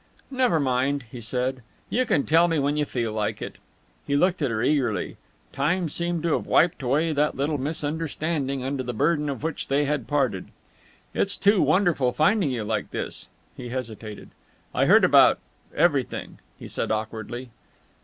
[0.31, 1.61] "Never mind," he said.
[1.91, 3.57] "You can tell me when you feel like it."
[4.07, 5.17] He looked at her eagerly.
[5.53, 9.85] Time seemed to have wiped away that little misunderstanding under the burden of which they
[9.85, 10.47] had parted.
[11.13, 14.31] "It's too wonderful finding you like this!" He hesitated.
[14.73, 15.37] "I heard about
[15.75, 17.51] everything," he said awkwardly.